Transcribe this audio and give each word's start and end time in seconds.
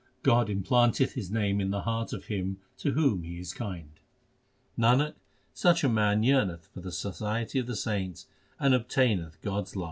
God 0.23 0.49
implanteth 0.49 1.13
His 1.13 1.29
name 1.29 1.61
in 1.61 1.69
the 1.69 1.81
heart 1.83 2.11
of 2.11 2.25
him 2.25 2.57
to 2.79 2.93
whom 2.93 3.21
He 3.21 3.37
is 3.37 3.53
kind. 3.53 3.99
Nanak, 4.75 5.13
such 5.53 5.83
a 5.83 5.89
man 5.89 6.23
yearneth 6.23 6.65
for 6.73 6.81
the 6.81 6.91
society 6.91 7.59
of 7.59 7.67
the 7.67 7.75
saints 7.75 8.25
and 8.57 8.73
obtaineth 8.73 9.39
God 9.43 9.65
s 9.67 9.75
love. 9.75 9.79